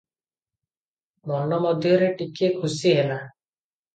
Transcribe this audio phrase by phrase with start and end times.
[1.31, 3.21] ମନ ମଧ୍ୟରେ ଟିକିଏ ଖୁସି ହେଲା।